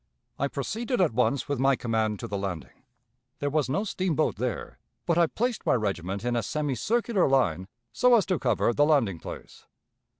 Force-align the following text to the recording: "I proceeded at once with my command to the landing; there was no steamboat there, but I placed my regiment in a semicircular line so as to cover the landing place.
"I 0.39 0.47
proceeded 0.47 0.99
at 0.99 1.13
once 1.13 1.47
with 1.47 1.59
my 1.59 1.75
command 1.75 2.19
to 2.21 2.27
the 2.27 2.35
landing; 2.35 2.81
there 3.37 3.51
was 3.51 3.69
no 3.69 3.83
steamboat 3.83 4.37
there, 4.37 4.79
but 5.05 5.19
I 5.19 5.27
placed 5.27 5.63
my 5.63 5.75
regiment 5.75 6.25
in 6.25 6.35
a 6.35 6.41
semicircular 6.41 7.29
line 7.29 7.67
so 7.93 8.15
as 8.15 8.25
to 8.25 8.39
cover 8.39 8.73
the 8.73 8.83
landing 8.85 9.19
place. 9.19 9.67